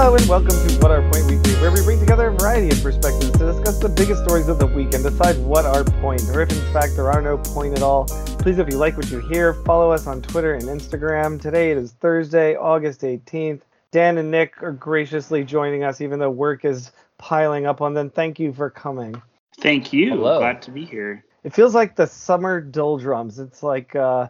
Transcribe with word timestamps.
Hello 0.00 0.14
and 0.14 0.26
welcome 0.30 0.48
to 0.48 0.78
What 0.78 0.90
Our 0.90 1.02
Point 1.12 1.26
Weekly, 1.26 1.52
where 1.60 1.70
we 1.70 1.82
bring 1.82 2.00
together 2.00 2.28
a 2.28 2.32
variety 2.32 2.74
of 2.74 2.82
perspectives 2.82 3.32
to 3.32 3.52
discuss 3.52 3.78
the 3.80 3.88
biggest 3.90 4.24
stories 4.24 4.48
of 4.48 4.58
the 4.58 4.64
week 4.64 4.94
and 4.94 5.04
decide 5.04 5.36
what 5.44 5.66
our 5.66 5.84
point, 5.84 6.22
or 6.30 6.40
if 6.40 6.50
in 6.50 6.72
fact 6.72 6.96
there 6.96 7.12
are 7.12 7.20
no 7.20 7.36
point 7.36 7.76
at 7.76 7.82
all. 7.82 8.06
Please, 8.38 8.58
if 8.58 8.70
you 8.70 8.78
like 8.78 8.96
what 8.96 9.10
you 9.10 9.18
hear, 9.18 9.52
follow 9.52 9.92
us 9.92 10.06
on 10.06 10.22
Twitter 10.22 10.54
and 10.54 10.62
Instagram. 10.62 11.38
Today 11.38 11.70
it 11.70 11.76
is 11.76 11.92
Thursday, 11.92 12.56
August 12.56 13.02
18th. 13.02 13.60
Dan 13.90 14.16
and 14.16 14.30
Nick 14.30 14.62
are 14.62 14.72
graciously 14.72 15.44
joining 15.44 15.84
us, 15.84 16.00
even 16.00 16.18
though 16.18 16.30
work 16.30 16.64
is 16.64 16.92
piling 17.18 17.66
up 17.66 17.82
on 17.82 17.92
them. 17.92 18.08
Thank 18.08 18.40
you 18.40 18.54
for 18.54 18.70
coming. 18.70 19.20
Thank 19.58 19.92
you. 19.92 20.12
Hello. 20.12 20.38
Glad 20.38 20.62
to 20.62 20.70
be 20.70 20.86
here. 20.86 21.26
It 21.44 21.52
feels 21.52 21.74
like 21.74 21.94
the 21.94 22.06
summer 22.06 22.62
doldrums. 22.62 23.38
It's 23.38 23.62
like 23.62 23.94
uh, 23.94 24.28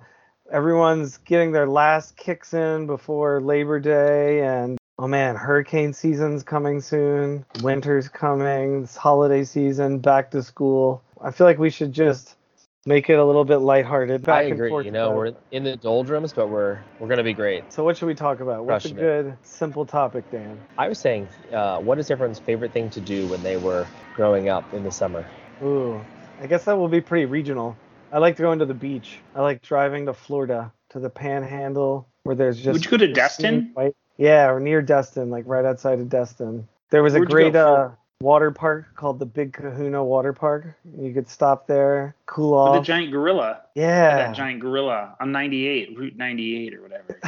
everyone's 0.50 1.18
getting 1.18 1.52
their 1.52 1.68
last 1.68 2.16
kicks 2.16 2.54
in 2.54 2.88
before 2.88 3.40
Labor 3.40 3.78
Day, 3.78 4.42
and 4.42 4.79
oh 5.00 5.08
man, 5.08 5.34
hurricane 5.34 5.94
season's 5.94 6.42
coming 6.42 6.80
soon. 6.80 7.44
Winter's 7.62 8.08
coming. 8.08 8.82
It's 8.82 8.96
holiday 8.96 9.44
season. 9.44 9.98
Back 9.98 10.30
to 10.32 10.42
school. 10.42 11.02
I 11.20 11.30
feel 11.30 11.46
like 11.46 11.58
we 11.58 11.70
should 11.70 11.92
just 11.92 12.36
make 12.84 13.08
it 13.08 13.18
a 13.18 13.24
little 13.24 13.46
bit 13.46 13.58
lighthearted. 13.58 14.22
Back 14.22 14.40
I 14.40 14.42
and 14.44 14.52
agree. 14.52 14.68
forth 14.68 14.84
You 14.84 14.92
know, 14.92 15.06
about 15.06 15.16
we're 15.16 15.32
in 15.52 15.64
the 15.64 15.76
doldrums, 15.76 16.34
but 16.34 16.48
we're 16.48 16.78
we're 16.98 17.08
gonna 17.08 17.24
be 17.24 17.32
great. 17.32 17.72
So 17.72 17.82
what 17.82 17.96
should 17.96 18.06
we 18.06 18.14
talk 18.14 18.40
about? 18.40 18.66
What's 18.66 18.84
a 18.84 18.88
Crushing 18.88 18.98
it. 18.98 19.00
good, 19.00 19.38
simple 19.42 19.86
topic, 19.86 20.30
Dan? 20.30 20.60
I 20.76 20.88
was 20.88 20.98
saying, 20.98 21.28
uh, 21.50 21.78
what 21.78 21.98
is 21.98 22.10
everyone's 22.10 22.38
favorite 22.38 22.72
thing 22.72 22.90
to 22.90 23.00
do 23.00 23.26
when 23.28 23.42
they 23.42 23.56
were 23.56 23.86
growing 24.14 24.50
up 24.50 24.72
in 24.74 24.84
the 24.84 24.92
summer? 24.92 25.24
Ooh, 25.62 25.98
I 26.42 26.46
guess 26.46 26.64
that 26.64 26.76
will 26.76 26.88
be 26.88 27.00
pretty 27.00 27.24
regional. 27.24 27.74
I 28.12 28.18
like 28.18 28.36
to 28.36 28.42
go 28.42 28.52
into 28.52 28.66
the 28.66 28.74
beach. 28.74 29.18
I 29.34 29.40
like 29.40 29.62
driving 29.62 30.06
to 30.06 30.12
Florida 30.12 30.72
to 30.90 30.98
the 30.98 31.08
Panhandle 31.08 32.06
where 32.24 32.34
there's 32.34 32.58
just. 32.58 32.74
Would 32.74 32.84
you 32.84 32.90
go 32.90 32.96
to 32.98 33.12
Destin? 33.12 33.70
White. 33.72 33.94
Yeah, 34.20 34.50
or 34.50 34.60
near 34.60 34.82
Destin, 34.82 35.30
like 35.30 35.44
right 35.46 35.64
outside 35.64 35.98
of 35.98 36.10
Destin. 36.10 36.68
There 36.90 37.02
was 37.02 37.14
a 37.14 37.18
Where'd 37.18 37.30
you 37.30 37.34
great 37.34 37.56
uh, 37.56 37.88
water 38.20 38.50
park 38.50 38.94
called 38.94 39.18
the 39.18 39.24
Big 39.24 39.54
Kahuna 39.54 40.04
Water 40.04 40.34
Park. 40.34 40.66
You 40.98 41.14
could 41.14 41.26
stop 41.26 41.66
there, 41.66 42.14
cool 42.26 42.52
off. 42.52 42.72
With 42.74 42.82
the 42.82 42.86
giant 42.86 43.12
gorilla. 43.12 43.62
yeah. 43.74 44.16
That 44.16 44.36
giant 44.36 44.60
gorilla 44.60 45.16
on 45.20 45.32
98, 45.32 45.96
Route 45.96 46.16
98 46.16 46.74
or 46.74 46.82
whatever. 46.82 47.20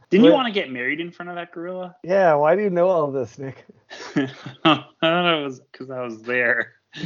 Didn't 0.10 0.24
you 0.24 0.32
want 0.32 0.46
to 0.46 0.52
get 0.52 0.70
married 0.70 0.98
in 0.98 1.10
front 1.10 1.28
of 1.28 1.36
that 1.36 1.52
gorilla? 1.52 1.94
Yeah. 2.02 2.34
Why 2.34 2.56
do 2.56 2.62
you 2.62 2.70
know 2.70 2.88
all 2.88 3.10
this, 3.12 3.38
Nick? 3.38 3.66
I 4.16 4.30
don't 4.64 5.02
know. 5.02 5.42
It 5.42 5.44
was 5.44 5.60
because 5.60 5.90
I 5.90 6.00
was 6.00 6.22
there. 6.22 6.72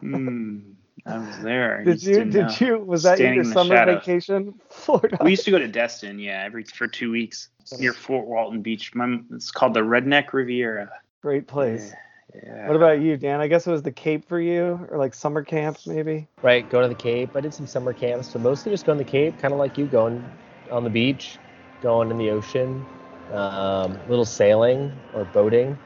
Hmm. 0.00 0.72
I 1.06 1.18
was 1.18 1.38
there. 1.40 1.80
I 1.80 1.84
did 1.84 2.02
you? 2.02 2.14
didn't 2.14 2.30
Did 2.30 2.46
know. 2.46 2.54
you? 2.60 2.78
Was 2.78 3.02
that 3.04 3.16
Standing 3.18 3.44
your 3.44 3.52
summer 3.52 3.74
shadows. 3.76 3.98
vacation, 4.00 4.54
Florida? 4.70 5.18
We 5.22 5.30
used 5.30 5.44
to 5.44 5.50
go 5.50 5.58
to 5.58 5.68
Destin, 5.68 6.18
yeah, 6.18 6.42
every 6.44 6.64
for 6.64 6.86
two 6.86 7.10
weeks 7.10 7.48
near 7.78 7.92
Fort 7.92 8.26
Walton 8.26 8.62
Beach. 8.62 8.94
My, 8.94 9.18
it's 9.32 9.50
called 9.50 9.74
the 9.74 9.80
Redneck 9.80 10.32
Riviera. 10.32 10.90
Great 11.22 11.46
place. 11.46 11.92
Yeah. 12.34 12.66
What 12.68 12.76
about 12.76 13.00
you, 13.00 13.16
Dan? 13.16 13.40
I 13.40 13.48
guess 13.48 13.66
it 13.66 13.70
was 13.72 13.82
the 13.82 13.90
Cape 13.90 14.28
for 14.28 14.40
you, 14.40 14.86
or 14.90 14.98
like 14.98 15.14
summer 15.14 15.42
camps, 15.42 15.86
maybe. 15.86 16.28
Right, 16.42 16.68
go 16.68 16.80
to 16.80 16.88
the 16.88 16.94
Cape. 16.94 17.34
I 17.34 17.40
did 17.40 17.52
some 17.52 17.66
summer 17.66 17.92
camps, 17.92 18.28
but 18.32 18.42
mostly 18.42 18.70
just 18.72 18.86
going 18.86 18.98
to 18.98 19.04
the 19.04 19.10
Cape, 19.10 19.38
kind 19.40 19.52
of 19.52 19.58
like 19.58 19.76
you, 19.76 19.86
going 19.86 20.24
on 20.70 20.84
the 20.84 20.90
beach, 20.90 21.38
going 21.82 22.10
in 22.10 22.18
the 22.18 22.30
ocean, 22.30 22.86
um, 23.32 23.98
little 24.08 24.24
sailing 24.24 24.92
or 25.14 25.24
boating 25.24 25.76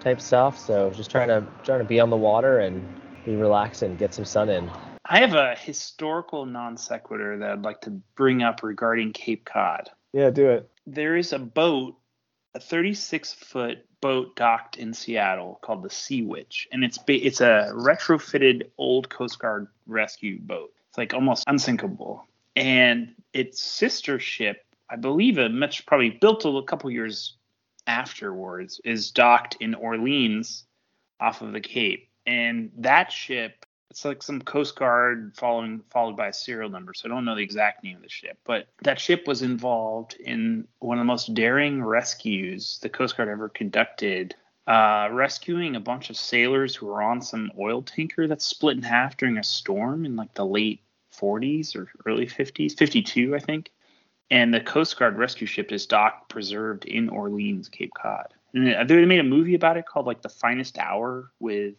type 0.00 0.20
stuff. 0.20 0.58
So 0.58 0.90
just 0.90 1.10
trying 1.10 1.28
to 1.28 1.46
trying 1.62 1.78
to 1.78 1.84
be 1.84 2.00
on 2.00 2.10
the 2.10 2.16
water 2.16 2.58
and 2.58 2.84
be 3.24 3.36
relaxed 3.36 3.82
and 3.82 3.98
get 3.98 4.14
some 4.14 4.24
sun 4.24 4.48
in. 4.48 4.70
I 5.04 5.20
have 5.20 5.34
a 5.34 5.54
historical 5.54 6.46
non 6.46 6.76
sequitur 6.76 7.38
that 7.38 7.50
I'd 7.50 7.62
like 7.62 7.82
to 7.82 7.90
bring 8.14 8.42
up 8.42 8.62
regarding 8.62 9.12
Cape 9.12 9.44
Cod. 9.44 9.90
Yeah, 10.12 10.30
do 10.30 10.48
it. 10.50 10.70
There 10.86 11.16
is 11.16 11.32
a 11.32 11.38
boat, 11.38 11.96
a 12.54 12.60
36 12.60 13.32
foot 13.32 13.86
boat 14.00 14.36
docked 14.36 14.76
in 14.76 14.92
Seattle 14.92 15.58
called 15.62 15.82
the 15.82 15.90
Sea 15.90 16.22
Witch, 16.22 16.68
and 16.72 16.84
it's 16.84 16.98
ba- 16.98 17.24
it's 17.24 17.40
a 17.40 17.70
retrofitted 17.72 18.70
old 18.78 19.08
Coast 19.08 19.38
Guard 19.38 19.68
rescue 19.86 20.38
boat. 20.40 20.72
It's 20.88 20.98
like 20.98 21.14
almost 21.14 21.44
unsinkable, 21.46 22.26
and 22.56 23.14
its 23.32 23.62
sister 23.62 24.18
ship, 24.18 24.64
I 24.90 24.96
believe, 24.96 25.38
a 25.38 25.48
much 25.48 25.86
probably 25.86 26.10
built 26.10 26.44
a 26.44 26.62
couple 26.62 26.90
years 26.90 27.36
afterwards, 27.86 28.80
is 28.84 29.10
docked 29.10 29.56
in 29.60 29.74
Orleans, 29.74 30.64
off 31.18 31.40
of 31.40 31.52
the 31.52 31.60
Cape, 31.60 32.08
and 32.26 32.70
that 32.78 33.10
ship 33.12 33.66
it's 33.92 34.06
like 34.06 34.22
some 34.22 34.40
Coast 34.40 34.76
Guard 34.76 35.34
following 35.36 35.82
followed 35.90 36.16
by 36.16 36.28
a 36.28 36.32
serial 36.32 36.70
number. 36.70 36.94
So 36.94 37.06
I 37.06 37.08
don't 37.10 37.26
know 37.26 37.34
the 37.34 37.42
exact 37.42 37.84
name 37.84 37.96
of 37.96 38.02
the 38.02 38.08
ship, 38.08 38.38
but 38.42 38.68
that 38.84 38.98
ship 38.98 39.26
was 39.26 39.42
involved 39.42 40.14
in 40.14 40.66
one 40.78 40.96
of 40.96 41.02
the 41.02 41.06
most 41.06 41.34
daring 41.34 41.84
rescues 41.84 42.78
the 42.80 42.88
Coast 42.88 43.18
Guard 43.18 43.28
ever 43.28 43.50
conducted, 43.50 44.34
uh, 44.66 45.10
rescuing 45.12 45.76
a 45.76 45.80
bunch 45.80 46.08
of 46.08 46.16
sailors 46.16 46.74
who 46.74 46.86
were 46.86 47.02
on 47.02 47.20
some 47.20 47.52
oil 47.58 47.82
tanker 47.82 48.26
that 48.26 48.40
split 48.40 48.78
in 48.78 48.82
half 48.82 49.18
during 49.18 49.36
a 49.36 49.44
storm 49.44 50.06
in 50.06 50.16
like 50.16 50.32
the 50.32 50.46
late 50.46 50.80
40s 51.14 51.76
or 51.76 51.92
early 52.06 52.26
50s, 52.26 52.74
52 52.74 53.36
I 53.36 53.40
think. 53.40 53.70
And 54.30 54.54
the 54.54 54.60
Coast 54.60 54.98
Guard 54.98 55.18
rescue 55.18 55.46
ship 55.46 55.70
is 55.70 55.84
docked, 55.84 56.30
preserved 56.30 56.86
in 56.86 57.10
Orleans, 57.10 57.68
Cape 57.68 57.92
Cod. 57.92 58.32
And 58.54 58.88
they 58.88 59.04
made 59.04 59.20
a 59.20 59.24
movie 59.24 59.54
about 59.54 59.76
it 59.76 59.84
called 59.84 60.06
like 60.06 60.22
The 60.22 60.30
Finest 60.30 60.78
Hour 60.78 61.30
with 61.40 61.74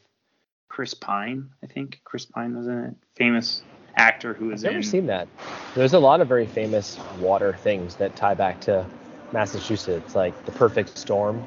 Chris 0.73 0.95
Pine, 0.95 1.51
I 1.61 1.67
think. 1.67 1.99
Chris 2.03 2.25
Pine 2.25 2.57
was 2.57 2.65
in 2.65 2.79
it. 2.79 2.95
Famous 3.15 3.61
actor 3.95 4.33
who 4.33 4.45
I've 4.45 4.51
was 4.53 4.63
never 4.63 4.77
in. 4.77 4.83
seen 4.83 5.05
that. 5.05 5.27
There's 5.75 5.93
a 5.93 5.99
lot 5.99 6.19
of 6.19 6.27
very 6.27 6.47
famous 6.47 6.97
water 7.19 7.53
things 7.53 7.95
that 7.97 8.15
tie 8.15 8.33
back 8.33 8.59
to 8.61 8.83
Massachusetts, 9.31 10.15
like 10.15 10.33
the 10.45 10.51
perfect 10.51 10.97
storm. 10.97 11.43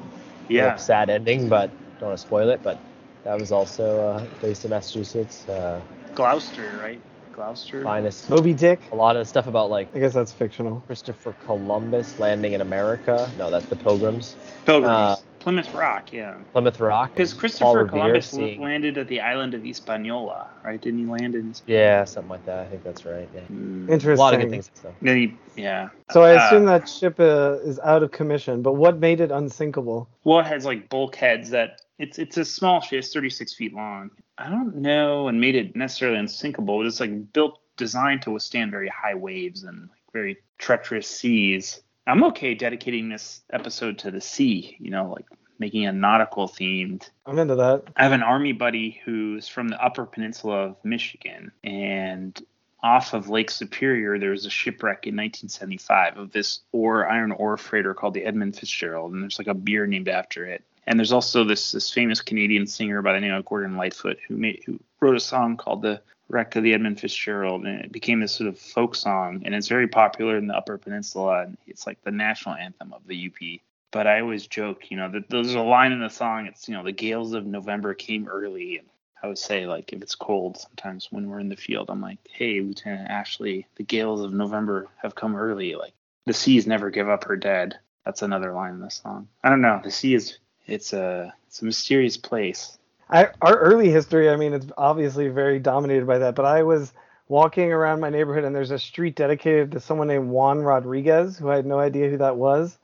yeah. 0.47 0.69
Real 0.69 0.77
sad 0.77 1.09
ending, 1.09 1.49
but 1.49 1.71
don't 1.99 2.07
want 2.07 2.17
to 2.21 2.25
spoil 2.25 2.47
it. 2.49 2.63
But 2.63 2.79
that 3.25 3.37
was 3.37 3.51
also 3.51 3.99
uh, 4.11 4.25
based 4.41 4.63
in 4.63 4.69
Massachusetts. 4.69 5.45
Uh, 5.49 5.81
Gloucester, 6.15 6.79
right? 6.81 7.01
Gloucester. 7.33 7.83
finest. 7.83 8.29
Moby 8.29 8.53
Dick. 8.53 8.79
A 8.93 8.95
lot 8.95 9.17
of 9.17 9.27
stuff 9.27 9.47
about 9.47 9.69
like 9.69 9.93
I 9.93 9.99
guess 9.99 10.13
that's 10.13 10.31
fictional. 10.31 10.79
Christopher 10.87 11.33
Columbus 11.45 12.17
landing 12.17 12.53
in 12.53 12.61
America. 12.61 13.29
No, 13.37 13.51
that's 13.51 13.65
the 13.65 13.75
Pilgrims. 13.75 14.37
Pilgrims. 14.65 14.89
uh, 14.89 15.15
Plymouth 15.47 15.73
Rock, 15.73 16.11
yeah. 16.11 16.35
Plymouth 16.51 16.77
Rock. 16.81 17.13
Because 17.13 17.33
Christopher 17.33 17.83
Revere 17.85 17.87
Columbus 17.87 18.33
l- 18.33 18.39
seeing- 18.39 18.61
landed 18.61 18.97
at 18.97 19.07
the 19.07 19.21
island 19.21 19.53
of 19.53 19.63
Hispaniola, 19.63 20.49
right? 20.61 20.81
Didn't 20.81 20.99
he 20.99 21.05
land 21.05 21.35
in? 21.35 21.55
Yeah, 21.65 22.03
something 22.03 22.29
like 22.29 22.45
that. 22.47 22.59
I 22.59 22.65
think 22.65 22.83
that's 22.83 23.05
right. 23.05 23.29
Yeah. 23.33 23.39
Hmm. 23.43 23.89
Interesting. 23.89 24.19
A 24.19 24.25
lot 24.25 24.33
of 24.33 24.41
good 24.41 24.49
things. 24.51 24.69
So. 24.73 24.93
Then 25.01 25.17
he, 25.17 25.37
yeah. 25.55 25.87
So 26.11 26.23
I 26.23 26.35
Uh, 26.35 26.45
assume 26.47 26.65
that 26.65 26.89
ship 26.89 27.17
uh, 27.21 27.59
is 27.63 27.79
out 27.79 28.03
of 28.03 28.11
commission, 28.11 28.61
but 28.61 28.73
what 28.73 28.99
made 28.99 29.21
it 29.21 29.31
unsinkable? 29.31 30.09
Well, 30.25 30.39
it 30.39 30.47
has 30.47 30.65
like 30.65 30.89
bulkheads 30.89 31.49
that 31.51 31.79
it's 31.97 32.19
it's 32.19 32.35
a 32.35 32.43
small 32.43 32.81
ship, 32.81 32.99
it's 32.99 33.13
36 33.13 33.53
feet 33.53 33.73
long. 33.73 34.11
I 34.37 34.49
don't 34.49 34.75
know 34.75 35.29
and 35.29 35.39
made 35.39 35.55
it 35.55 35.77
necessarily 35.77 36.19
unsinkable, 36.19 36.79
but 36.79 36.87
it's 36.87 36.99
like 36.99 37.31
built 37.31 37.61
designed 37.77 38.21
to 38.23 38.31
withstand 38.31 38.71
very 38.71 38.89
high 38.89 39.15
waves 39.15 39.63
and 39.63 39.83
like 39.83 40.01
very 40.11 40.39
treacherous 40.57 41.07
seas. 41.07 41.83
I'm 42.07 42.23
okay 42.25 42.53
dedicating 42.53 43.09
this 43.09 43.41
episode 43.51 43.99
to 43.99 44.11
the 44.11 44.21
sea, 44.21 44.77
you 44.79 44.89
know, 44.89 45.11
like 45.11 45.25
making 45.59 45.85
a 45.85 45.91
nautical 45.91 46.47
themed. 46.47 47.09
I'm 47.25 47.37
into 47.37 47.55
that. 47.55 47.83
I 47.97 48.03
have 48.03 48.13
an 48.13 48.23
army 48.23 48.53
buddy 48.53 49.01
who's 49.03 49.47
from 49.47 49.67
the 49.67 49.83
Upper 49.83 50.05
Peninsula 50.05 50.67
of 50.67 50.77
Michigan, 50.83 51.51
and 51.63 52.41
off 52.81 53.13
of 53.13 53.29
Lake 53.29 53.51
Superior, 53.51 54.17
there 54.17 54.31
was 54.31 54.45
a 54.45 54.49
shipwreck 54.49 55.05
in 55.05 55.15
1975 55.15 56.17
of 56.17 56.31
this 56.31 56.61
ore 56.71 57.09
iron 57.09 57.31
ore 57.33 57.57
freighter 57.57 57.93
called 57.93 58.13
the 58.13 58.23
Edmund 58.23 58.55
Fitzgerald, 58.55 59.13
and 59.13 59.21
there's 59.21 59.39
like 59.39 59.47
a 59.47 59.53
beer 59.53 59.85
named 59.85 60.07
after 60.07 60.45
it. 60.45 60.63
And 60.85 60.97
there's 60.97 61.11
also 61.11 61.43
this 61.43 61.71
this 61.73 61.91
famous 61.91 62.21
Canadian 62.21 62.67
singer 62.67 63.01
by 63.01 63.13
the 63.13 63.19
name 63.19 63.33
of 63.33 63.43
Gordon 63.43 63.75
Lightfoot 63.75 64.19
who 64.27 64.37
made 64.37 64.63
who 64.65 64.79
wrote 65.01 65.17
a 65.17 65.19
song 65.19 65.57
called 65.57 65.81
the 65.81 66.01
Wreck 66.29 66.55
of 66.55 66.63
the 66.63 66.73
Edmund 66.73 66.99
Fitzgerald, 66.99 67.65
and 67.65 67.79
it 67.81 67.91
became 67.91 68.19
this 68.19 68.33
sort 68.33 68.49
of 68.49 68.59
folk 68.59 68.95
song, 68.95 69.43
and 69.45 69.55
it's 69.55 69.67
very 69.67 69.87
popular 69.87 70.37
in 70.37 70.47
the 70.47 70.55
Upper 70.55 70.77
Peninsula, 70.77 71.43
and 71.43 71.57
it's 71.67 71.87
like 71.87 72.01
the 72.03 72.11
national 72.11 72.55
anthem 72.55 72.93
of 72.93 73.05
the 73.07 73.27
UP. 73.27 73.61
But 73.91 74.07
I 74.07 74.19
always 74.19 74.47
joke, 74.47 74.91
you 74.91 74.97
know, 74.97 75.09
that 75.11 75.29
there's 75.29 75.53
a 75.53 75.61
line 75.61 75.93
in 75.93 76.01
the 76.01 76.09
song. 76.09 76.47
It's 76.47 76.67
you 76.67 76.75
know 76.75 76.83
the 76.83 76.91
gales 76.91 77.33
of 77.33 77.45
November 77.45 77.93
came 77.93 78.27
early, 78.27 78.77
and 78.77 78.87
I 79.23 79.27
would 79.27 79.37
say 79.37 79.65
like 79.65 79.93
if 79.93 80.01
it's 80.01 80.15
cold, 80.15 80.57
sometimes 80.57 81.07
when 81.11 81.29
we're 81.29 81.39
in 81.39 81.49
the 81.49 81.55
field, 81.55 81.89
I'm 81.89 82.01
like, 82.01 82.19
hey, 82.29 82.59
Lieutenant 82.59 83.09
Ashley, 83.09 83.65
the 83.75 83.83
gales 83.83 84.21
of 84.21 84.33
November 84.33 84.87
have 84.97 85.15
come 85.15 85.35
early. 85.35 85.75
Like 85.75 85.93
the 86.25 86.33
seas 86.33 86.67
never 86.67 86.89
give 86.89 87.09
up 87.09 87.23
her 87.23 87.37
dead. 87.37 87.79
That's 88.05 88.21
another 88.21 88.53
line 88.53 88.73
in 88.73 88.79
the 88.79 88.89
song. 88.89 89.27
I 89.43 89.49
don't 89.49 89.61
know. 89.61 89.81
The 89.83 89.91
sea 89.91 90.13
is 90.13 90.37
it's 90.65 90.93
a 90.93 91.33
it's 91.47 91.61
a 91.61 91.65
mysterious 91.65 92.17
place. 92.17 92.76
I, 93.09 93.29
our 93.41 93.57
early 93.57 93.89
history, 93.89 94.29
I 94.29 94.35
mean, 94.35 94.53
it's 94.53 94.67
obviously 94.77 95.29
very 95.29 95.59
dominated 95.59 96.05
by 96.05 96.17
that. 96.19 96.35
But 96.35 96.45
I 96.45 96.63
was 96.63 96.93
walking 97.27 97.71
around 97.71 97.99
my 97.99 98.09
neighborhood, 98.09 98.43
and 98.43 98.55
there's 98.55 98.71
a 98.71 98.79
street 98.79 99.15
dedicated 99.15 99.71
to 99.71 99.79
someone 99.79 100.07
named 100.07 100.29
Juan 100.29 100.59
Rodriguez, 100.59 101.37
who 101.37 101.49
I 101.49 101.55
had 101.55 101.65
no 101.65 101.79
idea 101.79 102.09
who 102.09 102.17
that 102.17 102.37
was. 102.37 102.77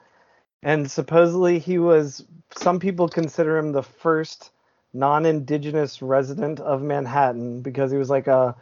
And 0.61 0.89
supposedly 0.89 1.59
he 1.59 1.77
was. 1.77 2.25
Some 2.55 2.79
people 2.79 3.09
consider 3.09 3.57
him 3.57 3.71
the 3.71 3.83
first 3.83 4.51
non-indigenous 4.93 6.01
resident 6.01 6.59
of 6.59 6.81
Manhattan 6.81 7.61
because 7.61 7.91
he 7.91 7.97
was 7.97 8.09
like 8.09 8.27
a 8.27 8.55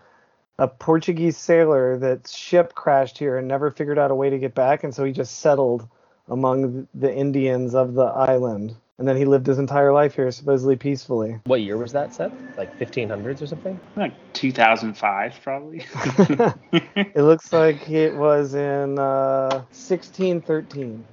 a 0.58 0.68
Portuguese 0.68 1.38
sailor 1.38 1.98
that 1.98 2.28
ship 2.28 2.76
crashed 2.76 3.18
here 3.18 3.38
and 3.38 3.48
never 3.48 3.72
figured 3.72 3.98
out 3.98 4.12
a 4.12 4.16
way 4.16 4.30
to 4.30 4.38
get 4.38 4.54
back, 4.54 4.84
and 4.84 4.94
so 4.94 5.04
he 5.04 5.12
just 5.12 5.40
settled 5.40 5.88
among 6.28 6.88
the 6.94 7.14
Indians 7.14 7.74
of 7.74 7.96
the 7.96 8.04
island. 8.04 8.76
And 9.02 9.08
then 9.08 9.18
he 9.18 9.26
lived 9.26 9.48
his 9.48 9.58
entire 9.58 9.92
life 9.92 10.14
here, 10.16 10.30
supposedly 10.30 10.76
peacefully. 10.76 11.40
What 11.46 11.62
year 11.62 11.76
was 11.76 11.92
that, 11.94 12.14
Seth? 12.14 12.32
Like 12.56 12.78
1500s 12.78 13.42
or 13.42 13.48
something? 13.48 13.80
Like 13.96 14.14
2005, 14.34 15.40
probably. 15.42 15.80
it 16.72 17.24
looks 17.24 17.52
like 17.52 17.90
it 17.90 18.14
was 18.14 18.54
in 18.54 19.00
uh, 19.00 19.66
1613. 19.72 21.04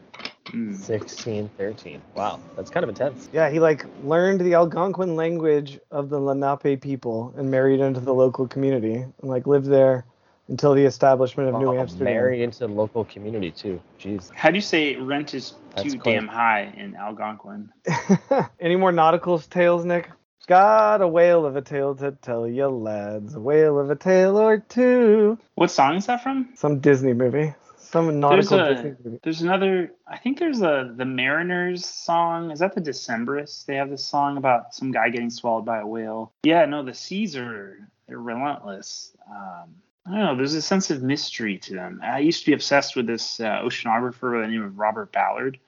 Mm. 0.48 0.66
1613. 0.68 2.02
Wow, 2.14 2.40
that's 2.56 2.68
kind 2.68 2.84
of 2.84 2.90
intense. 2.90 3.26
Yeah, 3.32 3.48
he 3.48 3.58
like 3.58 3.86
learned 4.04 4.42
the 4.42 4.52
Algonquin 4.52 5.16
language 5.16 5.80
of 5.90 6.10
the 6.10 6.20
Lenape 6.20 6.82
people 6.82 7.32
and 7.38 7.50
married 7.50 7.80
into 7.80 8.00
the 8.00 8.12
local 8.12 8.46
community 8.46 8.96
and 8.96 9.14
like 9.22 9.46
lived 9.46 9.66
there 9.66 10.04
until 10.48 10.74
the 10.74 10.84
establishment 10.84 11.48
of 11.48 11.60
New 11.60 11.68
Oh, 11.68 11.78
Amsterdam. 11.80 12.04
married 12.06 12.40
into 12.42 12.58
the 12.60 12.68
local 12.68 13.04
community 13.04 13.50
too. 13.50 13.80
Jeez. 14.00 14.30
How 14.34 14.50
do 14.50 14.56
you 14.56 14.62
say 14.62 14.96
rent 14.96 15.34
is 15.34 15.54
That's 15.76 15.92
too 15.92 15.98
cool. 15.98 16.12
damn 16.12 16.26
high 16.28 16.72
in 16.76 16.94
Algonquin? 16.96 17.70
Any 18.60 18.76
more 18.76 18.92
nautical 18.92 19.38
tales, 19.38 19.84
Nick? 19.84 20.08
Got 20.46 21.02
a 21.02 21.08
whale 21.08 21.44
of 21.44 21.56
a 21.56 21.60
tale 21.62 21.94
to 21.96 22.12
tell 22.12 22.48
you, 22.48 22.68
lads. 22.68 23.34
A 23.34 23.40
whale 23.40 23.78
of 23.78 23.90
a 23.90 23.96
tale 23.96 24.38
or 24.38 24.56
two. 24.58 25.38
What 25.56 25.70
song 25.70 25.96
is 25.96 26.06
that 26.06 26.22
from? 26.22 26.48
Some 26.56 26.80
Disney 26.80 27.12
movie. 27.12 27.52
Some 27.76 28.06
There's 28.06 28.50
nautical 28.50 28.60
a 28.60 28.74
Disney 28.74 28.94
movie. 29.04 29.18
there's 29.22 29.42
another 29.42 29.92
I 30.06 30.16
think 30.16 30.38
there's 30.38 30.62
a 30.62 30.90
the 30.96 31.04
Mariners 31.04 31.84
song. 31.84 32.50
Is 32.50 32.60
that 32.60 32.74
the 32.74 32.80
Decemberists? 32.80 33.66
They 33.66 33.76
have 33.76 33.90
this 33.90 34.06
song 34.06 34.38
about 34.38 34.74
some 34.74 34.90
guy 34.90 35.10
getting 35.10 35.28
swallowed 35.30 35.66
by 35.66 35.80
a 35.80 35.86
whale. 35.86 36.32
Yeah, 36.42 36.64
no, 36.64 36.82
the 36.82 36.94
seas 36.94 37.36
are 37.36 37.76
they're 38.06 38.18
relentless. 38.18 39.12
Um, 39.30 39.74
I 40.08 40.12
don't 40.12 40.20
know. 40.20 40.36
There's 40.36 40.54
a 40.54 40.62
sense 40.62 40.90
of 40.90 41.02
mystery 41.02 41.58
to 41.58 41.74
them. 41.74 42.00
I 42.02 42.20
used 42.20 42.40
to 42.40 42.46
be 42.46 42.54
obsessed 42.54 42.96
with 42.96 43.06
this 43.06 43.40
uh, 43.40 43.60
oceanographer 43.62 44.32
by 44.32 44.40
the 44.40 44.52
name 44.52 44.62
of 44.62 44.78
Robert 44.78 45.12
Ballard, 45.12 45.58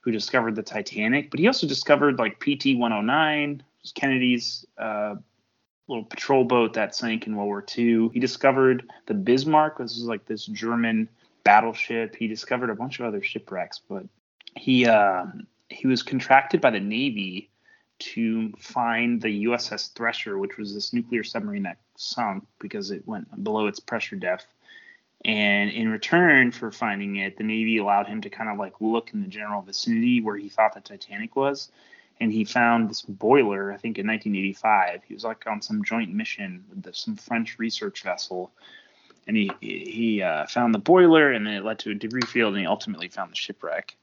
who 0.00 0.12
discovered 0.12 0.54
the 0.54 0.62
Titanic. 0.62 1.30
But 1.30 1.40
he 1.40 1.48
also 1.48 1.66
discovered 1.66 2.18
like 2.18 2.38
PT 2.38 2.76
109, 2.76 3.62
was 3.82 3.92
Kennedy's 3.92 4.64
uh, 4.78 5.16
little 5.88 6.04
patrol 6.04 6.44
boat 6.44 6.74
that 6.74 6.94
sank 6.94 7.26
in 7.26 7.34
World 7.34 7.48
War 7.48 7.64
II. 7.76 8.10
He 8.12 8.20
discovered 8.20 8.88
the 9.06 9.14
Bismarck. 9.14 9.78
This 9.78 9.96
was 9.96 10.04
like 10.04 10.26
this 10.26 10.46
German 10.46 11.08
battleship. 11.42 12.14
He 12.14 12.28
discovered 12.28 12.70
a 12.70 12.76
bunch 12.76 13.00
of 13.00 13.06
other 13.06 13.22
shipwrecks, 13.22 13.80
but 13.88 14.04
he 14.56 14.86
uh, 14.86 15.26
he 15.70 15.88
was 15.88 16.02
contracted 16.04 16.60
by 16.60 16.70
the 16.70 16.80
Navy 16.80 17.50
to 17.98 18.52
find 18.58 19.20
the 19.20 19.44
USS 19.46 19.92
Thresher, 19.94 20.38
which 20.38 20.56
was 20.56 20.72
this 20.72 20.92
nuclear 20.92 21.24
submarine 21.24 21.64
that 21.64 21.78
sunk 21.98 22.44
because 22.58 22.90
it 22.90 23.06
went 23.06 23.42
below 23.44 23.66
its 23.66 23.80
pressure 23.80 24.16
depth. 24.16 24.46
And 25.24 25.70
in 25.70 25.88
return 25.88 26.52
for 26.52 26.70
finding 26.70 27.16
it, 27.16 27.36
the 27.36 27.44
Navy 27.44 27.78
allowed 27.78 28.06
him 28.06 28.20
to 28.22 28.30
kind 28.30 28.48
of 28.48 28.58
like 28.58 28.80
look 28.80 29.12
in 29.12 29.20
the 29.20 29.28
general 29.28 29.62
vicinity 29.62 30.20
where 30.20 30.36
he 30.36 30.48
thought 30.48 30.74
the 30.74 30.80
Titanic 30.80 31.34
was. 31.34 31.70
And 32.20 32.32
he 32.32 32.44
found 32.44 32.88
this 32.88 33.02
boiler, 33.02 33.72
I 33.72 33.76
think 33.76 33.98
in 33.98 34.06
1985. 34.06 35.02
He 35.06 35.14
was 35.14 35.24
like 35.24 35.46
on 35.46 35.60
some 35.60 35.84
joint 35.84 36.12
mission 36.12 36.64
with 36.68 36.82
the, 36.82 36.92
some 36.92 37.16
French 37.16 37.58
research 37.58 38.02
vessel. 38.02 38.52
And 39.26 39.36
he 39.36 39.50
he 39.60 40.22
uh, 40.22 40.46
found 40.46 40.72
the 40.74 40.78
boiler, 40.78 41.32
and 41.32 41.46
then 41.46 41.52
it 41.54 41.64
led 41.64 41.80
to 41.80 41.90
a 41.90 41.94
debris 41.94 42.22
field, 42.22 42.54
and 42.54 42.62
he 42.62 42.66
ultimately 42.66 43.08
found 43.08 43.30
the 43.30 43.36
shipwreck 43.36 43.94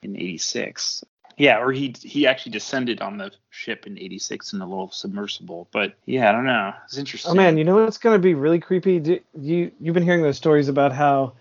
in 0.00 0.16
'86. 0.16 1.04
Yeah, 1.36 1.60
or 1.60 1.72
he 1.72 1.94
he 2.00 2.26
actually 2.26 2.52
descended 2.52 3.00
on 3.00 3.16
the 3.16 3.30
ship 3.50 3.86
in 3.86 3.98
'86 3.98 4.52
in 4.52 4.60
a 4.60 4.66
little 4.66 4.90
submersible. 4.90 5.68
But 5.72 5.94
yeah, 6.06 6.28
I 6.28 6.32
don't 6.32 6.44
know. 6.44 6.72
It's 6.84 6.98
interesting. 6.98 7.32
Oh 7.32 7.34
man, 7.34 7.58
you 7.58 7.64
know 7.64 7.76
what's 7.76 7.98
gonna 7.98 8.18
be 8.18 8.34
really 8.34 8.58
creepy? 8.60 8.98
Do, 8.98 9.20
you 9.38 9.72
you've 9.80 9.94
been 9.94 10.02
hearing 10.02 10.22
those 10.22 10.36
stories 10.36 10.68
about 10.68 10.92
how 10.92 11.34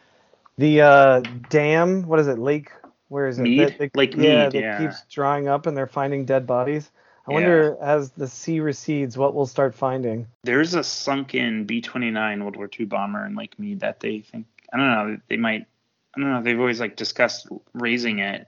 the 0.57 0.81
uh, 0.81 1.19
dam, 1.49 2.03
what 2.03 2.19
is 2.19 2.27
it, 2.27 2.39
Lake? 2.39 2.71
Where 3.07 3.27
is 3.27 3.39
it? 3.39 3.43
Mead? 3.43 3.59
That- 3.59 3.77
that- 3.79 3.95
Lake 3.97 4.15
yeah, 4.15 4.43
Mead, 4.45 4.51
that 4.53 4.59
yeah. 4.61 4.77
keeps 4.79 5.03
drying 5.09 5.47
up, 5.47 5.65
and 5.65 5.75
they're 5.75 5.87
finding 5.87 6.25
dead 6.25 6.47
bodies. 6.47 6.91
I 7.27 7.31
Yeah. 7.31 7.33
wonder 7.35 7.77
as 7.81 8.11
the 8.11 8.27
sea 8.27 8.59
recedes, 8.59 9.17
what 9.17 9.35
we'll 9.35 9.45
start 9.45 9.75
finding. 9.75 10.27
There's 10.43 10.73
a 10.73 10.83
sunken 10.83 11.65
B-29 11.65 12.41
World 12.41 12.55
War 12.55 12.69
II 12.79 12.85
bomber 12.85 13.25
in 13.25 13.35
Lake 13.35 13.59
Mead 13.59 13.81
that 13.81 13.99
they 13.99 14.19
think 14.21 14.47
I 14.73 14.77
don't 14.77 14.87
know 14.87 15.17
they 15.27 15.37
might 15.37 15.67
I 16.15 16.19
don't 16.19 16.29
know 16.29 16.41
they've 16.41 16.59
always 16.59 16.79
like 16.79 16.95
discussed 16.95 17.47
raising 17.73 18.19
it. 18.19 18.47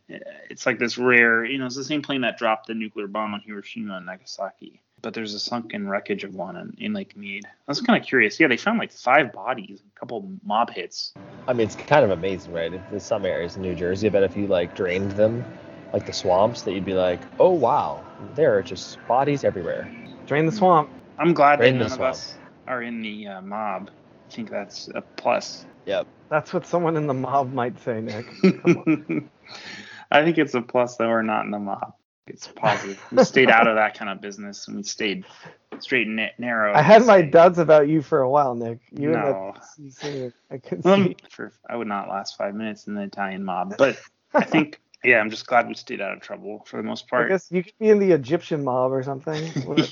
It's 0.50 0.66
like 0.66 0.80
this 0.80 0.98
rare 0.98 1.46
you 1.46 1.58
know 1.58 1.66
it's 1.66 1.76
the 1.76 1.84
same 1.84 2.02
plane 2.02 2.22
that 2.22 2.38
dropped 2.38 2.68
the 2.68 2.74
nuclear 2.74 3.08
bomb 3.08 3.34
on 3.34 3.42
Hiroshima 3.42 3.98
and 3.98 4.06
Nagasaki. 4.06 4.82
But 5.02 5.14
there's 5.14 5.34
a 5.34 5.40
sunken 5.40 5.88
wreckage 5.90 6.24
of 6.24 6.34
one 6.34 6.56
in, 6.56 6.74
in 6.78 6.94
Lake 6.94 7.18
Mead. 7.18 7.46
I 7.46 7.50
was 7.68 7.82
kind 7.82 8.02
of 8.02 8.08
curious. 8.08 8.40
Yeah, 8.40 8.48
they 8.48 8.56
found 8.56 8.80
like 8.80 8.92
five 8.92 9.34
bodies, 9.34 9.82
a 9.86 10.00
couple 10.00 10.32
mob 10.46 10.70
hits. 10.70 11.14
I 11.46 11.52
mean, 11.52 11.68
it's 11.68 11.76
kind 11.76 12.06
of 12.06 12.12
amazing, 12.12 12.54
right? 12.54 12.72
There's 12.90 13.04
some 13.04 13.26
areas 13.26 13.58
in 13.58 13.64
New 13.64 13.76
Jersey, 13.76 14.08
but 14.08 14.24
if 14.24 14.38
you 14.38 14.48
like 14.48 14.76
drained 14.78 15.12
them, 15.12 15.44
like 15.92 16.06
the 16.06 16.14
swamps, 16.14 16.62
that 16.62 16.72
you'd 16.72 16.86
be 16.86 16.94
like, 16.94 17.20
oh 17.38 17.52
wow, 17.52 18.02
there 18.34 18.58
are 18.58 18.62
just 18.62 18.98
bodies 19.08 19.44
everywhere. 19.44 19.94
Drain 20.26 20.46
the 20.46 20.54
swamp. 20.54 20.90
I'm 21.20 21.34
glad 21.34 21.60
Right 21.60 21.74
that 21.74 21.80
none 21.80 21.92
of 21.92 22.02
us 22.02 22.36
are 22.68 22.82
in 22.82 23.02
the 23.02 23.28
uh, 23.28 23.42
mob. 23.42 23.90
I 24.30 24.34
think 24.34 24.50
that's 24.50 24.90
a 24.96 25.02
plus. 25.02 25.66
Yep. 25.86 26.08
That's 26.30 26.54
what 26.54 26.66
someone 26.66 26.98
in 26.98 27.08
the 27.08 27.14
mob 27.14 27.54
might 27.54 27.80
say, 27.80 28.02
Nick. 28.02 28.26
I 30.12 30.24
think 30.24 30.38
it's 30.38 30.54
a 30.54 30.62
plus 30.62 30.98
that 30.98 31.08
we're 31.08 31.22
not 31.22 31.46
in 31.46 31.52
the 31.52 31.60
mob. 31.60 31.94
It's 32.26 32.48
positive. 32.48 33.02
We 33.12 33.24
stayed 33.26 33.50
out 33.50 33.68
of 33.68 33.76
that 33.76 33.98
kind 33.98 34.10
of 34.10 34.22
business 34.22 34.68
and 34.68 34.78
we 34.78 34.84
stayed 34.84 35.26
straight 35.80 36.08
and 36.08 36.32
narrow. 36.38 36.74
I 36.74 36.82
had 36.82 37.06
my 37.06 37.22
doubts 37.22 37.58
about 37.58 37.90
you 37.90 38.02
for 38.02 38.22
a 38.22 38.30
while, 38.30 38.56
Nick. 38.56 38.80
You 38.92 39.10
No. 39.10 39.54
and 39.78 39.92
that 39.92 39.94
singer, 39.94 40.34
I 40.50 40.58
could 40.58 40.86
Um, 40.86 41.08
see. 41.08 41.18
for 41.30 41.52
I 41.70 41.76
would 41.76 41.88
not 41.88 42.08
last 42.08 42.38
five 42.38 42.56
minutes 42.56 42.88
in 42.88 42.96
the 42.96 43.02
Italian 43.04 43.44
mob, 43.44 43.76
but 43.78 43.98
I 44.34 44.46
think 44.46 44.80
yeah, 45.04 45.20
I'm 45.20 45.30
just 45.30 45.48
glad 45.48 45.68
we 45.68 45.74
stayed 45.74 46.00
out 46.00 46.14
of 46.14 46.22
trouble 46.22 46.64
for 46.66 46.78
the 46.78 46.84
most 46.84 47.10
part. 47.10 47.26
I 47.26 47.30
guess 47.34 47.50
you 47.52 47.62
could 47.64 47.78
be 47.78 47.90
in 47.90 48.00
the 48.00 48.12
Egyptian 48.12 48.64
mob 48.64 48.94
or 48.94 49.04
something. 49.04 49.44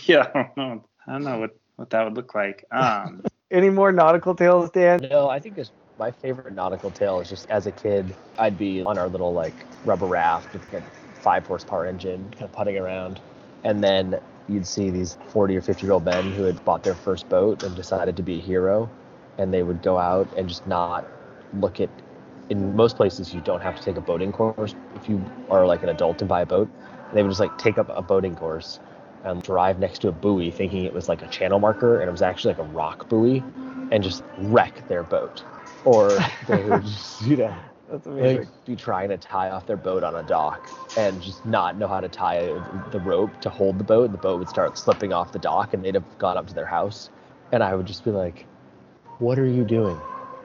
Yeah, 0.05 0.27
I 0.33 0.43
don't 0.43 0.57
know. 0.57 0.85
I 1.07 1.11
don't 1.11 1.23
know 1.25 1.39
what 1.39 1.51
what 1.75 1.89
that 1.89 2.03
would 2.05 2.15
look 2.15 2.33
like. 2.33 2.63
Um, 2.71 3.23
Any 3.49 3.69
more 3.69 3.91
nautical 3.91 4.35
tales, 4.35 4.69
Dan? 4.71 5.05
No, 5.09 5.27
I 5.27 5.39
think 5.39 5.57
just 5.57 5.73
my 6.01 6.09
favorite 6.09 6.55
nautical 6.55 6.89
tale 6.89 7.19
is 7.19 7.29
just 7.29 7.47
as 7.51 7.67
a 7.67 7.71
kid, 7.71 8.15
I'd 8.39 8.57
be 8.57 8.81
on 8.81 8.97
our 8.97 9.07
little 9.07 9.33
like 9.33 9.53
rubber 9.85 10.07
raft 10.07 10.51
with 10.51 10.73
a 10.73 10.83
five 11.21 11.45
horsepower 11.45 11.85
engine, 11.85 12.27
kind 12.31 12.45
of 12.45 12.51
putting 12.51 12.75
around, 12.75 13.19
and 13.63 13.83
then 13.83 14.19
you'd 14.47 14.65
see 14.65 14.89
these 14.89 15.19
40 15.27 15.57
or 15.57 15.61
50 15.61 15.83
year 15.83 15.91
old 15.91 16.03
men 16.03 16.31
who 16.31 16.41
had 16.41 16.65
bought 16.65 16.81
their 16.81 16.95
first 16.95 17.29
boat 17.29 17.61
and 17.61 17.75
decided 17.75 18.17
to 18.17 18.23
be 18.23 18.39
a 18.39 18.41
hero, 18.41 18.89
and 19.37 19.53
they 19.53 19.61
would 19.61 19.83
go 19.83 19.99
out 19.99 20.27
and 20.35 20.49
just 20.49 20.65
not 20.65 21.07
look 21.53 21.79
at. 21.79 21.91
In 22.49 22.75
most 22.75 22.97
places, 22.97 23.31
you 23.31 23.39
don't 23.41 23.61
have 23.61 23.77
to 23.77 23.83
take 23.83 23.95
a 23.95 24.01
boating 24.01 24.31
course 24.31 24.73
if 24.95 25.07
you 25.07 25.23
are 25.51 25.67
like 25.67 25.83
an 25.83 25.89
adult 25.89 26.19
and 26.19 26.27
buy 26.27 26.41
a 26.41 26.47
boat. 26.47 26.67
And 27.09 27.15
they 27.15 27.21
would 27.21 27.29
just 27.29 27.39
like 27.39 27.55
take 27.59 27.77
up 27.77 27.89
a 27.95 28.01
boating 28.01 28.35
course 28.35 28.79
and 29.23 29.43
drive 29.43 29.77
next 29.77 29.99
to 29.99 30.07
a 30.07 30.11
buoy, 30.11 30.49
thinking 30.49 30.83
it 30.83 30.93
was 30.93 31.07
like 31.07 31.21
a 31.21 31.27
channel 31.27 31.59
marker, 31.59 31.99
and 31.99 32.09
it 32.09 32.11
was 32.11 32.23
actually 32.23 32.55
like 32.55 32.65
a 32.65 32.69
rock 32.69 33.07
buoy, 33.07 33.43
and 33.91 34.03
just 34.03 34.23
wreck 34.39 34.87
their 34.87 35.03
boat. 35.03 35.43
Or 35.85 36.19
they 36.47 36.61
would 36.63 36.83
just, 36.85 37.21
you 37.21 37.37
know, 37.37 37.55
That's 37.89 38.07
like 38.07 38.47
be 38.65 38.75
trying 38.75 39.09
to 39.09 39.17
tie 39.17 39.49
off 39.49 39.65
their 39.65 39.77
boat 39.77 40.03
on 40.03 40.15
a 40.15 40.23
dock 40.23 40.69
and 40.97 41.21
just 41.21 41.45
not 41.45 41.77
know 41.77 41.87
how 41.87 41.99
to 41.99 42.09
tie 42.09 42.41
the 42.91 42.99
rope 42.99 43.39
to 43.41 43.49
hold 43.49 43.79
the 43.79 43.83
boat, 43.83 44.05
and 44.05 44.13
the 44.13 44.17
boat 44.17 44.39
would 44.39 44.49
start 44.49 44.77
slipping 44.77 45.13
off 45.13 45.31
the 45.31 45.39
dock, 45.39 45.73
and 45.73 45.83
they'd 45.83 45.95
have 45.95 46.17
gone 46.17 46.37
up 46.37 46.47
to 46.47 46.53
their 46.53 46.65
house, 46.65 47.09
and 47.51 47.63
I 47.63 47.75
would 47.75 47.85
just 47.85 48.03
be 48.03 48.11
like, 48.11 48.45
"What 49.19 49.39
are 49.39 49.45
you 49.45 49.63
doing?" 49.63 49.97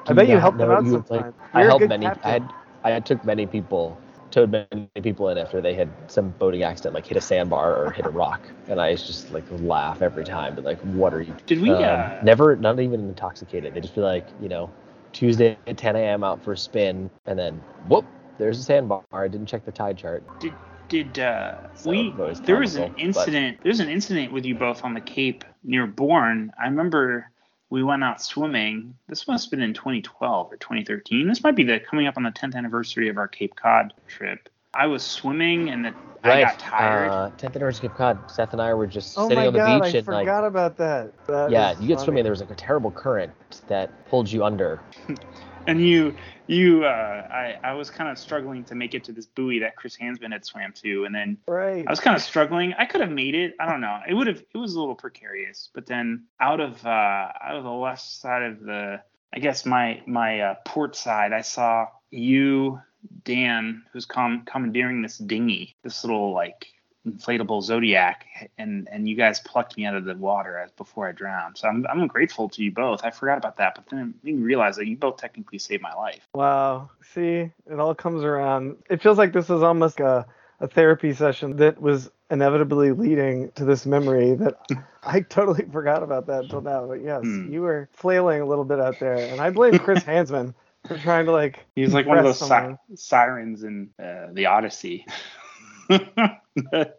I 0.07 0.13
bet 0.13 0.29
you 0.29 0.39
helped 0.39 0.59
them 0.59 0.71
out 0.71 0.85
you 0.85 0.93
would, 0.93 1.07
sometimes. 1.07 1.35
I 1.53 1.65
helped 1.65 1.89
many. 1.89 2.07
captain. 2.07 2.23
I 2.25 2.33
had 2.33 2.55
I 2.85 2.91
had 2.91 3.07
took 3.07 3.25
many 3.25 3.47
people, 3.47 4.01
towed 4.31 4.51
many 4.53 4.89
people 5.03 5.29
in 5.31 5.39
after 5.39 5.61
they 5.61 5.75
had 5.75 5.89
some 6.09 6.31
boating 6.39 6.63
accident, 6.63 6.95
like 6.95 7.07
hit 7.07 7.17
a 7.17 7.21
sandbar 7.21 7.75
or 7.77 7.91
hit 7.91 8.07
a 8.07 8.11
rock, 8.11 8.49
and 8.69 8.81
I 8.81 8.95
just 8.95 9.33
like 9.33 9.45
laugh 9.61 10.03
every 10.03 10.25
time, 10.25 10.55
but 10.55 10.65
like, 10.65 10.79
"What 10.95 11.13
are 11.13 11.23
you?" 11.23 11.35
did 11.47 11.61
we? 11.61 11.71
Um, 11.71 12.01
uh, 12.01 12.25
never, 12.25 12.55
not 12.57 12.79
even 12.79 13.01
intoxicated. 13.01 13.75
They 13.75 13.81
just 13.81 13.95
be 13.97 14.01
like, 14.01 14.27
you 14.41 14.49
know, 14.49 14.71
Tuesday 15.17 15.57
at 15.67 15.79
10 15.79 15.97
a.m. 15.97 16.23
out 16.23 16.45
for 16.45 16.53
a 16.53 16.59
spin, 16.59 17.09
and 17.25 17.39
then 17.39 17.55
whoop, 17.89 18.05
there's 18.37 18.59
a 18.59 18.63
sandbar. 18.63 19.03
I 19.13 19.29
didn't 19.29 19.47
check 19.47 19.65
the 19.65 19.73
tide 19.73 19.97
chart. 19.97 20.23
did 20.41 20.53
did 20.89 21.19
uh, 21.19 21.75
So 21.75 21.91
we? 21.91 22.11
was 22.11 22.41
There 22.43 22.61
was 22.61 22.77
an 22.77 22.93
but- 22.93 23.01
incident. 23.01 23.59
There's 23.63 23.81
an 23.81 23.89
incident 23.89 24.31
with 24.33 24.45
you 24.45 24.55
both 24.55 24.85
on 24.85 24.93
the 24.93 25.01
Cape 25.01 25.43
near 25.65 25.87
Bourne. 25.87 26.53
I 26.63 26.67
remember 26.67 27.31
we 27.71 27.83
went 27.83 28.05
out 28.05 28.21
swimming. 28.23 28.95
This 29.09 29.27
must 29.27 29.47
have 29.47 29.51
been 29.51 29.63
in 29.63 29.73
2012 29.75 30.53
or 30.53 30.57
2013. 30.59 31.27
This 31.27 31.43
might 31.43 31.57
be 31.57 31.65
the 31.65 31.81
coming 31.81 32.07
up 32.07 32.17
on 32.19 32.23
the 32.23 32.31
10th 32.31 32.55
anniversary 32.55 33.09
of 33.09 33.17
our 33.17 33.27
Cape 33.27 33.57
Cod 33.57 33.95
trip. 34.07 34.49
I 34.77 34.87
was 34.87 35.03
swimming 35.03 35.71
and 35.71 35.85
the, 35.85 35.95
I 36.23 36.43
got 36.43 36.59
tired. 36.59 37.11
Uh, 37.11 37.31
10th 37.39 37.57
anniversary 37.57 37.89
Cape 37.89 37.97
Cod. 37.97 38.31
Seth 38.31 38.53
and 38.53 38.61
I 38.61 38.75
were 38.75 38.87
just 38.87 39.17
Oh 39.17 39.29
sitting 39.29 39.47
on 39.47 39.53
the 39.53 39.59
god, 39.59 39.83
beach 39.83 39.95
I 39.95 39.99
and 39.99 40.09
like, 40.09 40.23
forgot 40.25 40.45
about 40.45 40.77
that. 40.79 41.13
That 41.27 41.51
yeah, 41.51 41.73
you 41.81 41.89
get 41.89 41.95
funny. 41.97 42.05
swimming. 42.05 42.23
There 42.25 42.33
was 42.33 42.41
like 42.41 42.51
a 42.51 42.55
terrible 42.57 42.91
current 42.91 43.33
that 43.69 44.09
pulled 44.09 44.31
you 44.31 44.45
under. 44.45 44.81
and 45.67 45.85
you 45.87 46.15
you 46.47 46.85
uh 46.85 46.89
I, 46.89 47.57
I 47.65 47.73
was 47.73 47.91
kind 47.91 48.11
of 48.11 48.19
struggling 48.19 48.65
to 48.65 48.75
make 48.75 48.95
it 48.95 49.05
to 49.05 49.13
this 49.13 49.27
buoy 49.27 49.59
that 49.61 49.77
Chris 49.77 49.97
Hansman 49.97 50.33
had 50.33 50.45
swam 50.45 50.73
to 50.83 51.05
and 51.05 51.15
then 51.15 51.39
Right. 51.49 51.85
I 51.87 51.91
was 51.91 52.01
kind 52.01 52.17
of 52.17 52.23
struggling. 52.23 52.75
I 52.79 52.85
could 52.87 53.01
have 53.01 53.11
made 53.11 53.35
it. 53.35 53.55
I 53.61 53.67
don't 53.71 53.81
know. 53.81 54.01
It 54.09 54.15
would 54.15 54.27
have 54.27 54.43
it 54.55 54.59
was 54.59 54.75
a 54.75 54.81
little 54.81 54.95
precarious, 54.95 55.71
but 55.75 55.87
then 55.87 56.25
out 56.41 56.61
of 56.61 56.85
uh 56.85 56.89
out 56.89 57.57
of 57.57 57.65
the 57.65 57.71
left 57.71 58.03
side 58.03 58.43
of 58.43 58.61
the 58.61 59.01
I 59.35 59.39
guess 59.39 59.67
my 59.67 60.03
my 60.07 60.41
uh, 60.41 60.55
port 60.65 60.97
side, 60.97 61.33
I 61.33 61.43
saw 61.43 61.87
you 62.11 62.81
Dan 63.25 63.83
who's 63.93 64.05
com- 64.07 64.45
commandeering 64.45 65.03
this 65.03 65.19
dinghy, 65.19 65.77
this 65.83 66.05
little 66.05 66.33
like 66.33 66.67
inflatable 67.07 67.63
Zodiac, 67.63 68.27
and 68.59 68.89
and 68.91 69.09
you 69.09 69.15
guys 69.15 69.39
plucked 69.41 69.77
me 69.77 69.87
out 69.87 69.95
of 69.95 70.05
the 70.05 70.15
water 70.17 70.59
as 70.59 70.71
before 70.73 71.09
I 71.09 71.13
drowned. 71.13 71.57
So 71.59 71.69
I'm 71.69 71.87
I'm 71.89 72.07
grateful 72.09 72.49
to 72.51 72.63
you 72.63 72.73
both. 72.73 73.05
I 73.05 73.11
forgot 73.11 73.39
about 73.39 73.59
that, 73.59 73.75
but 73.77 73.87
then 73.89 74.15
I 74.23 74.27
didn't 74.27 74.43
realize 74.45 74.77
that 74.77 74.87
you 74.87 74.97
both 74.97 75.17
technically 75.19 75.59
saved 75.59 75.83
my 75.83 75.95
life. 75.95 76.27
Wow. 76.35 76.91
See, 77.15 77.51
it 77.71 77.79
all 77.79 77.95
comes 77.95 78.25
around. 78.25 78.77
It 78.91 79.03
feels 79.03 79.19
like 79.19 79.33
this 79.33 79.51
is 79.51 79.63
almost 79.63 80.01
a, 80.01 80.27
a 80.61 80.67
therapy 80.67 81.13
session 81.15 81.57
that 81.59 81.81
was 81.81 82.11
inevitably 82.29 82.91
leading 82.91 83.53
to 83.53 83.65
this 83.65 83.87
memory 83.87 84.35
that 84.35 84.59
I 85.05 85.21
totally 85.21 85.65
forgot 85.71 86.03
about 86.03 86.27
that 86.27 86.45
until 86.45 86.61
now. 86.61 86.87
But 86.89 87.05
yes, 87.05 87.23
Hmm. 87.23 87.53
you 87.53 87.63
were 87.63 87.89
flailing 87.93 88.41
a 88.41 88.47
little 88.47 88.65
bit 88.65 88.81
out 88.81 88.99
there, 88.99 89.15
and 89.31 89.41
I 89.41 89.51
blame 89.51 89.79
Chris 89.79 90.03
Hansman 90.05 90.55
for 90.87 90.99
trying 90.99 91.27
to 91.27 91.33
like. 91.33 91.65
He 91.75 91.83
was 91.83 91.93
like 91.95 92.07
one 92.07 92.19
of 92.19 92.25
those 92.25 92.39
si- 92.39 92.95
sirens 92.97 93.63
in 93.65 93.91
uh, 94.03 94.29
the 94.33 94.47
Odyssey. 94.47 95.07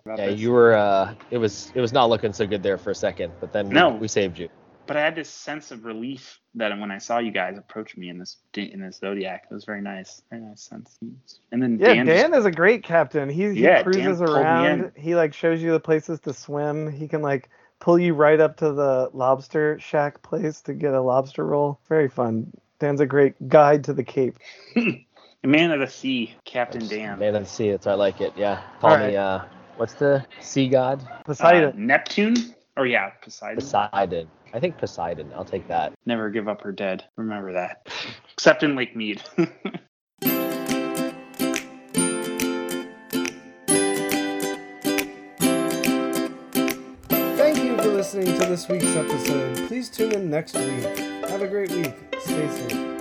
Yeah, 0.06 0.28
you 0.30 0.52
were. 0.52 0.76
Uh, 0.76 1.16
it 1.32 1.38
was. 1.40 1.72
It 1.74 1.82
was 1.82 1.92
not 1.92 2.10
looking 2.10 2.32
so 2.32 2.46
good 2.46 2.62
there 2.62 2.78
for 2.78 2.92
a 2.92 2.96
second, 2.96 3.34
but 3.40 3.52
then 3.52 3.70
No. 3.70 3.90
we 3.90 4.08
saved 4.08 4.38
you. 4.38 4.50
But 4.86 4.98
I 4.98 5.02
had 5.02 5.16
this 5.16 5.30
sense 5.30 5.72
of 5.72 5.84
relief 5.84 6.40
that 6.56 6.78
when 6.80 6.92
I 6.92 7.00
saw 7.00 7.18
you 7.18 7.32
guys 7.32 7.58
approach 7.58 7.98
me 7.98 8.10
in 8.10 8.20
this 8.20 8.38
in 8.54 8.80
this 8.82 8.98
Zodiac, 8.98 9.46
it 9.50 9.54
was 9.54 9.66
very 9.66 9.82
nice, 9.82 10.22
very 10.30 10.44
nice 10.44 10.62
sense. 10.62 10.98
And 11.52 11.62
then 11.62 11.80
Yeah, 11.80 11.96
Dan, 11.96 12.06
Dan, 12.06 12.30
just- 12.32 12.40
is 12.40 12.46
a 12.46 12.52
great 12.52 12.84
captain. 12.84 13.30
He, 13.30 13.54
he 13.54 13.64
Yeah, 13.64 13.82
cruises 13.82 14.20
pulled 14.20 14.30
me 14.30 14.36
around. 14.44 14.92
He 14.96 15.16
like 15.16 15.34
shows 15.34 15.62
you 15.62 15.72
the 15.72 15.80
places 15.80 16.20
to 16.22 16.34
swim. 16.34 16.90
He 16.92 17.08
can 17.08 17.22
like 17.24 17.50
pull 17.80 17.98
you 18.00 18.14
right 18.14 18.40
up 18.40 18.58
to 18.58 18.72
the 18.72 19.10
lobster 19.12 19.80
shack 19.80 20.22
place 20.22 20.62
to 20.62 20.74
get 20.74 20.94
a 20.94 21.02
lobster 21.02 21.44
roll. 21.46 21.80
Very 21.90 22.08
fun. 22.10 22.54
Dan's 22.80 23.02
a 23.02 23.06
great 23.06 23.50
guide 23.50 23.84
to 23.86 23.94
the 23.94 24.04
Cape. 24.04 24.38
A 24.76 25.04
man 25.48 25.72
of 25.72 25.80
the 25.80 25.88
sea, 25.88 26.36
Captain 26.46 26.88
Dan, 26.88 27.20
Man 27.20 27.36
of 27.36 27.44
the 27.44 27.50
sea. 27.50 27.72
That's 27.72 27.86
why 27.86 27.94
I 27.94 27.96
like 27.96 28.22
it. 28.22 28.34
Yeah. 28.38 28.62
Call 28.80 28.92
All 28.92 28.98
me. 28.98 29.04
right. 29.06 29.16
Uh, 29.16 29.46
what's 29.78 29.94
the 29.94 30.26
sea 30.42 30.68
god? 30.68 31.02
Uh, 31.10 31.24
Poseidon. 31.24 31.88
Neptune, 31.88 32.56
or 32.76 32.86
yeah, 32.86 33.10
Poseidon. 33.22 33.56
Poseidon. 33.56 34.30
I 34.54 34.60
think 34.60 34.78
Poseidon. 34.78 35.32
I'll 35.36 35.46
take 35.46 35.68
that. 35.68 35.94
Never 36.06 36.30
give 36.30 36.48
up 36.48 36.62
her 36.62 36.72
dead. 36.72 37.04
Remember 37.16 37.54
that. 37.54 37.88
Except 38.34 38.64
in 38.64 38.76
Lake 38.76 38.96
Mead. 38.96 39.22
this 48.58 48.70
week's 48.70 48.96
episode. 48.96 49.56
Please 49.68 49.88
tune 49.88 50.12
in 50.14 50.32
next 50.32 50.56
week. 50.56 50.98
Have 51.30 51.44
a 51.44 51.48
great 51.48 51.70
week. 51.70 51.94
Stay 52.20 52.48
safe. 52.48 52.97